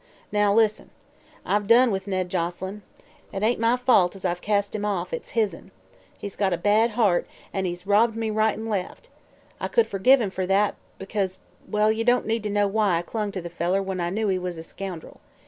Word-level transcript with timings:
Now 0.31 0.51
lis'n. 0.51 0.89
I've 1.45 1.67
done 1.67 1.91
with 1.91 2.07
Ned 2.07 2.27
Joselyn. 2.29 2.81
It 3.31 3.43
ain't 3.43 3.59
nay 3.59 3.77
fault 3.77 4.15
as 4.15 4.25
I've 4.25 4.41
cast 4.41 4.73
him 4.73 4.83
off; 4.83 5.13
it's 5.13 5.33
his'n. 5.37 5.69
He's 6.17 6.35
got 6.35 6.53
a 6.53 6.57
bad 6.57 6.89
heart 6.97 7.27
an' 7.53 7.65
he's 7.65 7.85
robbed 7.85 8.15
me 8.15 8.31
right 8.31 8.57
an' 8.57 8.67
left. 8.67 9.09
I 9.59 9.67
could 9.67 9.85
fergive 9.85 10.19
him 10.19 10.31
fer 10.31 10.47
that, 10.47 10.73
because 10.97 11.37
well, 11.67 11.91
ye 11.91 12.03
don't 12.03 12.25
need 12.25 12.41
to 12.41 12.49
know 12.49 12.67
why 12.67 12.97
I 12.97 13.03
clung 13.03 13.31
to 13.33 13.41
the 13.43 13.49
feller 13.51 13.83
when 13.83 13.99
I 13.99 14.09
knew 14.09 14.27
he 14.29 14.39
was 14.39 14.57
a 14.57 14.63
scoundrel. 14.63 15.21